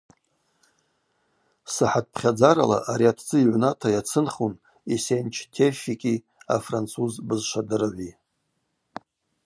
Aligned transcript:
Сахӏатпхьадзарала 1.73 2.77
ари 2.91 3.05
атдзы 3.11 3.37
йыгӏвната 3.39 3.87
йацынхун 3.95 4.53
Эсенч 4.93 5.35
Тевфики 5.53 6.15
афранцуз 6.55 7.13
бызшвадырыгӏви. 7.27 8.09